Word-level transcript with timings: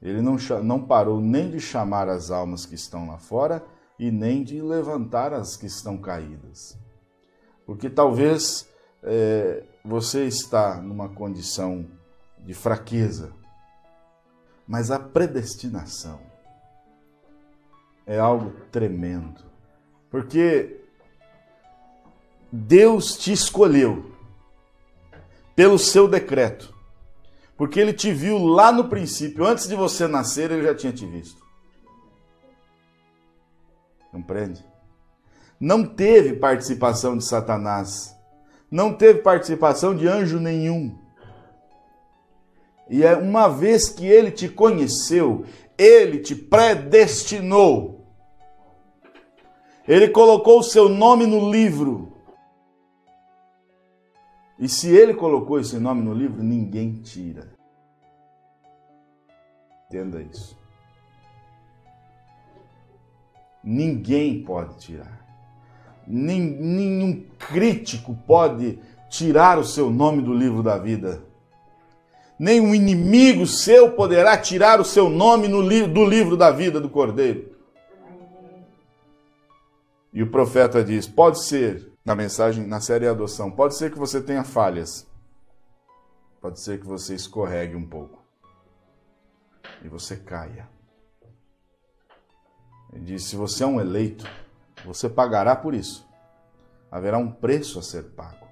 Ele 0.00 0.20
não, 0.20 0.36
não 0.62 0.82
parou 0.82 1.20
nem 1.20 1.50
de 1.50 1.60
chamar 1.60 2.08
as 2.08 2.30
almas 2.30 2.66
que 2.66 2.74
estão 2.74 3.08
lá 3.08 3.18
fora 3.18 3.64
e 3.98 4.10
nem 4.10 4.44
de 4.44 4.60
levantar 4.60 5.32
as 5.32 5.56
que 5.56 5.66
estão 5.66 5.96
caídas. 5.98 6.78
Porque 7.64 7.88
talvez 7.88 8.68
é, 9.02 9.64
você 9.84 10.24
está 10.26 10.80
numa 10.80 11.08
condição 11.08 11.86
de 12.38 12.54
fraqueza, 12.54 13.32
mas 14.68 14.90
a 14.90 14.98
predestinação 14.98 16.20
é 18.06 18.18
algo 18.18 18.52
tremendo. 18.70 19.44
Porque 20.10 20.80
Deus 22.52 23.16
te 23.16 23.32
escolheu 23.32 24.12
pelo 25.54 25.78
seu 25.78 26.06
decreto. 26.06 26.75
Porque 27.56 27.80
ele 27.80 27.92
te 27.92 28.12
viu 28.12 28.38
lá 28.38 28.70
no 28.70 28.88
princípio, 28.88 29.44
antes 29.44 29.66
de 29.66 29.74
você 29.74 30.06
nascer, 30.06 30.50
ele 30.50 30.62
já 30.62 30.74
tinha 30.74 30.92
te 30.92 31.06
visto. 31.06 31.42
Compreende? 34.12 34.64
Não 35.58 35.84
teve 35.84 36.34
participação 36.34 37.16
de 37.16 37.24
Satanás. 37.24 38.14
Não 38.70 38.92
teve 38.92 39.20
participação 39.20 39.94
de 39.94 40.06
anjo 40.06 40.38
nenhum. 40.38 40.98
E 42.88 43.02
é 43.02 43.16
uma 43.16 43.48
vez 43.48 43.88
que 43.88 44.06
ele 44.06 44.30
te 44.30 44.48
conheceu, 44.48 45.44
ele 45.78 46.18
te 46.20 46.34
predestinou. 46.34 48.06
Ele 49.88 50.08
colocou 50.08 50.60
o 50.60 50.64
seu 50.64 50.88
nome 50.88 51.26
no 51.26 51.50
livro. 51.50 52.12
E 54.58 54.68
se 54.68 54.88
ele 54.88 55.14
colocou 55.14 55.60
esse 55.60 55.78
nome 55.78 56.02
no 56.02 56.14
livro, 56.14 56.42
ninguém 56.42 56.94
tira. 56.94 57.55
Entenda 59.88 60.20
isso. 60.20 60.56
Ninguém 63.62 64.42
pode 64.42 64.78
tirar. 64.78 65.24
Nenhum 66.06 67.24
crítico 67.38 68.14
pode 68.26 68.78
tirar 69.08 69.58
o 69.58 69.64
seu 69.64 69.90
nome 69.90 70.22
do 70.22 70.32
livro 70.32 70.62
da 70.62 70.78
vida. 70.78 71.22
Nenhum 72.38 72.74
inimigo 72.74 73.46
seu 73.46 73.92
poderá 73.92 74.36
tirar 74.36 74.80
o 74.80 74.84
seu 74.84 75.08
nome 75.08 75.48
li 75.48 75.86
do 75.86 76.04
livro 76.04 76.36
da 76.36 76.50
vida 76.50 76.80
do 76.80 76.90
Cordeiro. 76.90 77.56
E 80.12 80.22
o 80.22 80.30
profeta 80.30 80.84
diz: 80.84 81.08
pode 81.08 81.42
ser, 81.44 81.92
na 82.04 82.14
mensagem, 82.14 82.66
na 82.66 82.80
série 82.80 83.08
Adoção, 83.08 83.50
pode 83.50 83.76
ser 83.76 83.90
que 83.90 83.98
você 83.98 84.20
tenha 84.20 84.44
falhas, 84.44 85.06
pode 86.40 86.60
ser 86.60 86.78
que 86.78 86.86
você 86.86 87.14
escorregue 87.14 87.74
um 87.74 87.86
pouco 87.86 88.25
e 89.82 89.88
você 89.88 90.16
caia. 90.16 90.68
Ele 92.92 93.04
diz: 93.04 93.24
se 93.24 93.36
você 93.36 93.64
é 93.64 93.66
um 93.66 93.80
eleito, 93.80 94.26
você 94.84 95.08
pagará 95.08 95.54
por 95.54 95.74
isso. 95.74 96.06
Haverá 96.90 97.18
um 97.18 97.30
preço 97.30 97.78
a 97.78 97.82
ser 97.82 98.04
pago. 98.10 98.46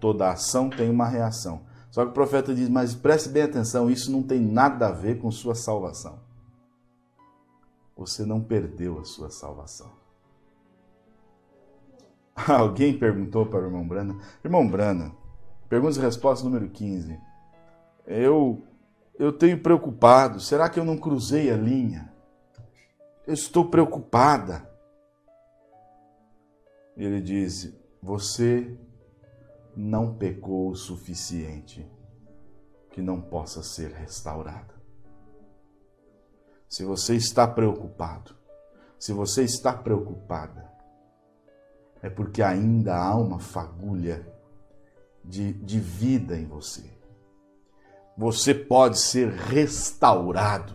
Toda 0.00 0.30
ação 0.30 0.70
tem 0.70 0.88
uma 0.88 1.08
reação. 1.08 1.62
Só 1.90 2.04
que 2.04 2.10
o 2.10 2.14
profeta 2.14 2.54
diz: 2.54 2.68
Mas 2.68 2.94
preste 2.94 3.28
bem 3.28 3.42
atenção, 3.42 3.90
isso 3.90 4.10
não 4.10 4.22
tem 4.22 4.40
nada 4.40 4.88
a 4.88 4.92
ver 4.92 5.18
com 5.18 5.30
sua 5.30 5.54
salvação. 5.54 6.18
Você 7.96 8.24
não 8.24 8.42
perdeu 8.42 8.98
a 8.98 9.04
sua 9.04 9.30
salvação. 9.30 9.90
Alguém 12.46 12.98
perguntou 12.98 13.46
para 13.46 13.60
o 13.60 13.64
irmão 13.64 13.86
Brana: 13.86 14.18
Irmão 14.44 14.68
Brana, 14.68 15.12
perguntas 15.68 15.96
e 15.96 16.00
respostas 16.00 16.44
número 16.44 16.68
15. 16.68 17.18
Eu, 18.06 18.62
eu 19.18 19.32
tenho 19.32 19.62
preocupado, 19.62 20.40
será 20.40 20.68
que 20.68 20.78
eu 20.78 20.84
não 20.84 20.96
cruzei 20.96 21.50
a 21.50 21.56
linha? 21.56 22.12
Eu 23.26 23.34
estou 23.34 23.68
preocupada. 23.68 24.70
Ele 26.96 27.20
diz: 27.20 27.74
Você 28.02 28.78
não 29.74 30.14
pecou 30.14 30.70
o 30.70 30.76
suficiente 30.76 31.86
que 32.90 33.02
não 33.02 33.20
possa 33.20 33.62
ser 33.62 33.90
restaurada. 33.92 34.74
Se 36.68 36.84
você 36.84 37.14
está 37.14 37.46
preocupado, 37.46 38.34
se 38.98 39.12
você 39.12 39.44
está 39.44 39.72
preocupada, 39.72 40.70
é 42.02 42.08
porque 42.08 42.42
ainda 42.42 42.96
há 42.96 43.14
uma 43.16 43.38
fagulha 43.38 44.26
de, 45.24 45.52
de 45.52 45.78
vida 45.80 46.38
em 46.38 46.46
você. 46.46 46.95
Você 48.16 48.54
pode 48.54 48.98
ser 48.98 49.28
restaurado. 49.28 50.74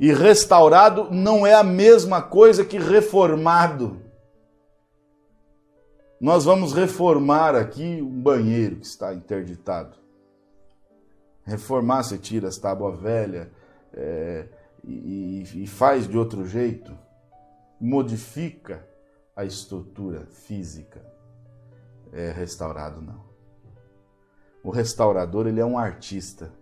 E 0.00 0.12
restaurado 0.12 1.08
não 1.10 1.46
é 1.46 1.54
a 1.54 1.64
mesma 1.64 2.22
coisa 2.22 2.64
que 2.64 2.78
reformado. 2.78 4.00
Nós 6.20 6.44
vamos 6.44 6.72
reformar 6.72 7.54
aqui 7.54 8.02
um 8.02 8.20
banheiro 8.20 8.76
que 8.76 8.86
está 8.86 9.14
interditado. 9.14 9.96
Reformar, 11.44 12.02
você 12.02 12.18
tira 12.18 12.48
as 12.48 12.58
tábuas 12.58 12.98
velhas 13.00 13.48
é, 13.92 14.48
e, 14.84 15.62
e 15.62 15.66
faz 15.66 16.08
de 16.08 16.18
outro 16.18 16.46
jeito, 16.46 16.96
modifica 17.80 18.86
a 19.34 19.44
estrutura 19.44 20.26
física. 20.26 21.00
É 22.12 22.30
restaurado, 22.30 23.00
não. 23.00 23.27
O 24.68 24.70
restaurador, 24.70 25.46
ele 25.46 25.60
é 25.60 25.64
um 25.64 25.78
artista, 25.78 26.52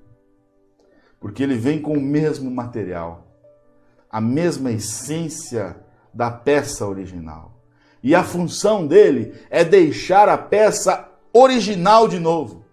porque 1.19 1.43
ele 1.43 1.56
vem 1.56 1.83
com 1.83 1.94
o 1.94 2.00
mesmo 2.00 2.49
material, 2.49 3.27
a 4.09 4.21
mesma 4.21 4.71
essência 4.71 5.77
da 6.15 6.31
peça 6.31 6.87
original 6.87 7.56
e 8.05 8.15
a 8.15 8.22
função 8.22 8.87
dele 8.87 9.34
é 9.50 9.65
deixar 9.65 10.28
a 10.28 10.39
peça 10.39 11.09
original 11.33 12.06
de 12.06 12.21
novo, 12.21 12.65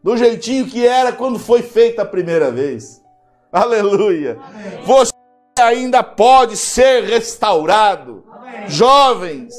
do 0.00 0.16
jeitinho 0.16 0.68
que 0.68 0.86
era 0.86 1.10
quando 1.10 1.40
foi 1.40 1.60
feita 1.60 2.02
a 2.02 2.06
primeira 2.06 2.52
vez. 2.52 3.02
Aleluia! 3.50 4.38
Amém. 4.40 4.84
Você 4.84 5.12
ainda 5.60 6.04
pode 6.04 6.56
ser 6.56 7.02
restaurado. 7.02 8.24
Amém. 8.30 8.68
Jovens, 8.68 9.52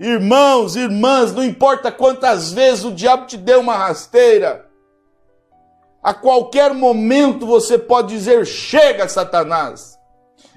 irmãos, 0.00 0.74
irmãs, 0.74 1.32
não 1.32 1.44
importa 1.44 1.92
quantas 1.92 2.52
vezes 2.52 2.84
o 2.84 2.92
diabo 2.92 3.26
te 3.26 3.36
deu 3.36 3.60
uma 3.60 3.76
rasteira, 3.76 4.66
a 6.02 6.14
qualquer 6.14 6.72
momento 6.72 7.46
você 7.46 7.78
pode 7.78 8.08
dizer: 8.08 8.46
chega, 8.46 9.06
Satanás. 9.06 9.99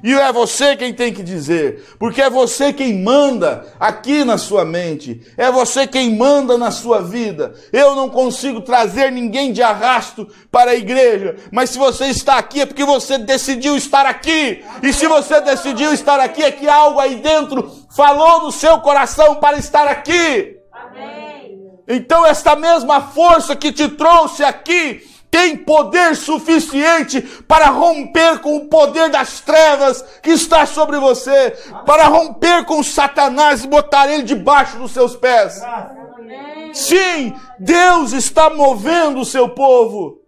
E 0.03 0.13
é 0.13 0.33
você 0.33 0.75
quem 0.75 0.93
tem 0.93 1.13
que 1.13 1.23
dizer, 1.23 1.95
porque 1.97 2.21
é 2.21 2.29
você 2.29 2.73
quem 2.73 3.01
manda 3.01 3.65
aqui 3.79 4.25
na 4.25 4.37
sua 4.37 4.65
mente, 4.65 5.21
é 5.37 5.49
você 5.49 5.87
quem 5.87 6.17
manda 6.17 6.57
na 6.57 6.71
sua 6.71 7.01
vida. 7.01 7.53
Eu 7.71 7.95
não 7.95 8.09
consigo 8.09 8.59
trazer 8.59 9.13
ninguém 9.13 9.53
de 9.53 9.63
arrasto 9.63 10.27
para 10.51 10.71
a 10.71 10.75
igreja, 10.75 11.37
mas 11.53 11.69
se 11.69 11.77
você 11.77 12.07
está 12.07 12.37
aqui 12.37 12.59
é 12.59 12.65
porque 12.65 12.83
você 12.83 13.17
decidiu 13.17 13.77
estar 13.77 14.05
aqui. 14.05 14.61
E 14.81 14.91
se 14.91 15.07
você 15.07 15.39
decidiu 15.39 15.93
estar 15.93 16.19
aqui 16.19 16.43
é 16.43 16.51
que 16.51 16.67
algo 16.67 16.99
aí 16.99 17.15
dentro 17.15 17.71
falou 17.95 18.43
no 18.43 18.51
seu 18.51 18.81
coração 18.81 19.35
para 19.35 19.57
estar 19.57 19.87
aqui. 19.87 20.57
Amém. 20.69 21.57
Então 21.87 22.25
esta 22.25 22.57
mesma 22.57 22.99
força 22.99 23.55
que 23.55 23.71
te 23.71 23.87
trouxe 23.87 24.43
aqui 24.43 25.12
tem 25.33 25.57
poder 25.57 26.15
suficiente 26.15 27.19
para 27.47 27.65
romper 27.71 28.37
com 28.37 28.55
o 28.55 28.67
poder 28.67 29.09
das 29.09 29.39
trevas 29.39 30.05
que 30.21 30.29
está 30.29 30.63
sobre 30.67 30.99
você, 30.99 31.49
para 31.87 32.03
romper 32.03 32.63
com 32.65 32.83
Satanás 32.83 33.63
e 33.63 33.67
botar 33.67 34.07
ele 34.07 34.21
debaixo 34.21 34.77
dos 34.77 34.91
seus 34.91 35.15
pés. 35.15 35.59
Sim, 36.71 37.33
Deus 37.57 38.13
está 38.13 38.51
movendo 38.51 39.21
o 39.21 39.25
seu 39.25 39.49
povo. 39.49 40.21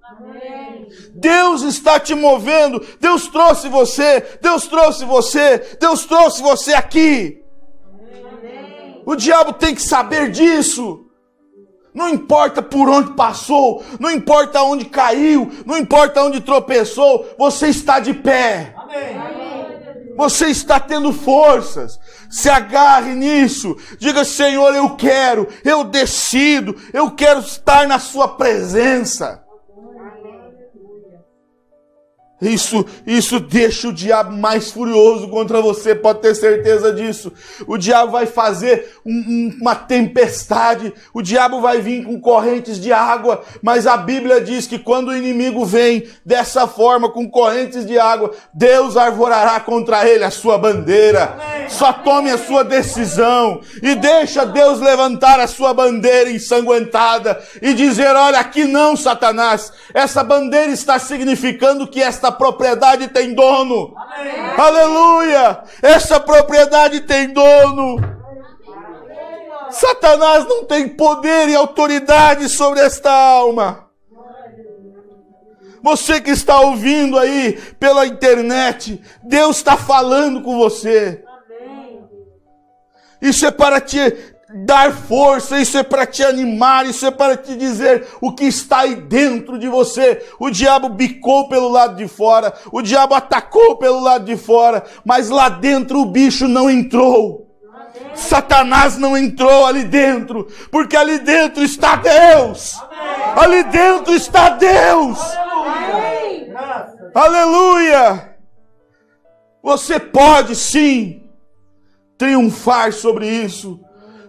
Deus 1.13 1.61
está 1.61 1.99
te 1.99 2.15
movendo. 2.15 2.83
Deus 2.99 3.27
trouxe 3.27 3.69
você. 3.69 4.39
Deus 4.41 4.65
trouxe 4.65 5.05
você. 5.05 5.77
Deus 5.79 6.03
trouxe 6.07 6.41
você 6.41 6.73
aqui. 6.73 7.43
O 9.05 9.15
diabo 9.15 9.53
tem 9.53 9.75
que 9.75 9.83
saber 9.83 10.31
disso. 10.31 11.04
Não 11.95 12.09
importa 12.09 12.61
por 12.61 12.89
onde 12.89 13.13
passou, 13.13 13.81
não 13.99 14.11
importa 14.11 14.61
onde 14.61 14.83
caiu, 14.85 15.49
não 15.65 15.77
importa 15.77 16.21
onde 16.21 16.41
tropeçou, 16.41 17.25
você 17.39 17.69
está 17.69 17.99
de 18.01 18.13
pé. 18.13 18.75
Amém. 18.77 19.45
Você 20.17 20.47
está 20.47 20.79
tendo 20.79 21.11
forças. 21.11 21.99
Se 22.29 22.49
agarre 22.49 23.13
nisso. 23.13 23.77
Diga, 23.99 24.23
Senhor, 24.23 24.73
eu 24.73 24.95
quero, 24.95 25.47
eu 25.63 25.83
decido, 25.83 26.75
eu 26.93 27.11
quero 27.11 27.39
estar 27.39 27.87
na 27.87 27.99
Sua 27.99 28.27
presença. 28.27 29.44
Isso, 32.45 32.85
isso 33.05 33.39
deixa 33.39 33.87
o 33.87 33.93
diabo 33.93 34.31
mais 34.31 34.71
furioso 34.71 35.27
contra 35.27 35.61
você, 35.61 35.95
pode 35.95 36.19
ter 36.19 36.35
certeza 36.35 36.93
disso. 36.93 37.31
O 37.67 37.77
diabo 37.77 38.11
vai 38.11 38.25
fazer 38.25 38.93
um, 39.05 39.11
um, 39.11 39.57
uma 39.61 39.75
tempestade, 39.75 40.93
o 41.13 41.21
diabo 41.21 41.61
vai 41.61 41.81
vir 41.81 42.05
com 42.05 42.19
correntes 42.19 42.79
de 42.79 42.91
água, 42.91 43.43
mas 43.61 43.87
a 43.87 43.97
Bíblia 43.97 44.41
diz 44.41 44.67
que 44.67 44.79
quando 44.79 45.09
o 45.09 45.15
inimigo 45.15 45.65
vem 45.65 46.07
dessa 46.25 46.67
forma, 46.67 47.09
com 47.09 47.29
correntes 47.29 47.85
de 47.85 47.97
água, 47.97 48.31
Deus 48.53 48.97
arvorará 48.97 49.59
contra 49.59 50.07
ele 50.07 50.23
a 50.23 50.31
sua 50.31 50.57
bandeira. 50.57 51.37
Só 51.67 51.91
tome 51.91 52.29
a 52.31 52.37
sua 52.37 52.63
decisão 52.63 53.61
e 53.81 53.95
deixa 53.95 54.45
Deus 54.45 54.79
levantar 54.79 55.39
a 55.39 55.47
sua 55.47 55.73
bandeira 55.73 56.29
ensanguentada 56.29 57.41
e 57.61 57.73
dizer: 57.73 58.15
Olha, 58.15 58.39
aqui 58.39 58.65
não, 58.65 58.95
Satanás, 58.95 59.71
essa 59.93 60.23
bandeira 60.23 60.71
está 60.71 60.99
significando 60.99 61.87
que 61.87 62.01
esta 62.01 62.31
propriedade 62.31 63.07
tem 63.09 63.33
dono. 63.33 63.93
Amém. 63.97 64.33
Aleluia! 64.57 65.63
Essa 65.81 66.19
propriedade 66.19 67.01
tem 67.01 67.29
dono. 67.29 67.97
Satanás 69.71 70.45
não 70.47 70.63
tem 70.63 70.87
poder 70.87 71.49
e 71.49 71.55
autoridade 71.55 72.47
sobre 72.47 72.79
esta 72.79 73.11
alma. 73.11 73.85
Você 75.83 76.19
que 76.19 76.31
está 76.31 76.61
ouvindo 76.61 77.19
aí 77.19 77.61
pela 77.79 78.07
internet, 78.07 78.99
Deus 79.21 79.57
está 79.57 79.77
falando 79.77 80.41
com 80.41 80.57
você. 80.57 81.24
Isso 83.25 83.43
é 83.43 83.49
para 83.49 83.81
te 83.81 84.35
dar 84.63 84.93
força, 84.93 85.59
isso 85.59 85.77
é 85.79 85.83
para 85.83 86.05
te 86.05 86.23
animar, 86.23 86.85
isso 86.85 87.05
é 87.07 87.11
para 87.11 87.35
te 87.35 87.55
dizer 87.55 88.07
o 88.21 88.31
que 88.31 88.45
está 88.45 88.81
aí 88.81 88.95
dentro 88.95 89.57
de 89.57 89.67
você. 89.67 90.23
O 90.39 90.51
diabo 90.51 90.89
bicou 90.89 91.49
pelo 91.49 91.67
lado 91.67 91.95
de 91.95 92.07
fora, 92.07 92.53
o 92.71 92.83
diabo 92.83 93.15
atacou 93.15 93.77
pelo 93.77 93.99
lado 93.99 94.25
de 94.25 94.37
fora, 94.37 94.83
mas 95.03 95.29
lá 95.29 95.49
dentro 95.49 95.99
o 95.99 96.05
bicho 96.05 96.47
não 96.47 96.69
entrou. 96.69 97.43
Satanás 98.13 98.95
não 98.97 99.17
entrou 99.17 99.65
ali 99.65 99.83
dentro, 99.83 100.47
porque 100.69 100.95
ali 100.95 101.17
dentro 101.17 101.63
está 101.63 101.95
Deus. 101.95 102.79
Ali 103.35 103.63
dentro 103.63 104.13
está 104.13 104.49
Deus. 104.49 105.17
Aleluia! 107.13 108.35
Você 109.63 109.99
pode 109.99 110.55
sim 110.55 111.24
triunfar 112.17 112.93
sobre 112.93 113.27
isso 113.27 113.79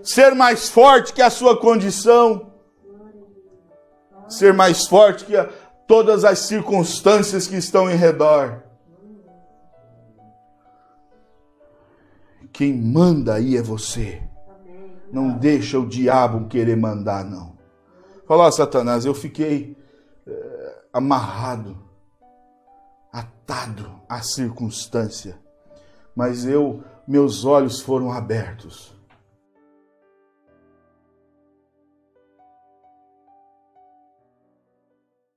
ser 0.07 0.37
mais 0.37 0.69
forte 0.69 1.13
que 1.13 1.21
a 1.21 1.29
sua 1.29 1.59
condição, 1.59 2.53
ser 4.29 4.55
mais 4.55 4.87
forte 4.87 5.25
que 5.25 5.37
a, 5.37 5.51
todas 5.87 6.25
as 6.25 6.39
circunstâncias 6.41 7.49
que 7.49 7.57
estão 7.57 7.91
em 7.91 7.97
redor. 7.97 8.63
Quem 12.53 12.73
manda 12.73 13.35
aí 13.35 13.57
é 13.57 13.63
você. 13.63 14.23
Não 15.13 15.37
deixa 15.37 15.79
o 15.79 15.87
diabo 15.87 16.47
querer 16.49 16.77
mandar, 16.77 17.25
não. 17.25 17.57
Fala, 18.27 18.51
Satanás, 18.51 19.05
eu 19.05 19.15
fiquei 19.15 19.77
é, 20.27 20.79
amarrado, 20.93 21.77
atado 23.13 24.01
à 24.09 24.23
circunstância, 24.23 25.39
mas 26.15 26.45
eu, 26.45 26.83
meus 27.07 27.45
olhos 27.45 27.81
foram 27.81 28.11
abertos 28.11 28.96